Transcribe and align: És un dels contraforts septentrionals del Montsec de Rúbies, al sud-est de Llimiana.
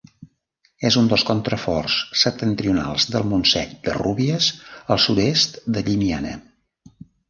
És 0.89 0.95
un 1.01 1.09
dels 1.11 1.25
contraforts 1.31 1.99
septentrionals 2.23 3.07
del 3.17 3.29
Montsec 3.35 3.79
de 3.87 3.97
Rúbies, 4.01 4.51
al 4.93 5.05
sud-est 5.09 5.65
de 5.79 5.89
Llimiana. 5.89 6.39